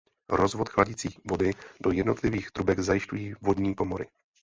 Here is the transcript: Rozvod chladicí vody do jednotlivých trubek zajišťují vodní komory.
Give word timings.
Rozvod 0.29 0.69
chladicí 0.69 1.15
vody 1.25 1.51
do 1.81 1.91
jednotlivých 1.91 2.51
trubek 2.51 2.79
zajišťují 2.79 3.33
vodní 3.41 3.75
komory. 3.75 4.07